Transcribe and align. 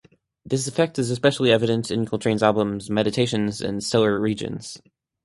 This 0.43 0.67
effect 0.67 0.97
is 0.97 1.11
especially 1.11 1.51
evident 1.51 1.91
in 1.91 2.07
Coltrane's 2.07 2.41
albums 2.41 2.89
"Meditations" 2.89 3.61
and 3.61 3.83
"Stellar 3.83 4.19
Regions". 4.19 4.81